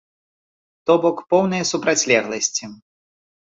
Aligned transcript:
То 0.91 0.95
бок 1.03 1.21
поўныя 1.35 1.69
супрацьлегласці. 1.73 2.63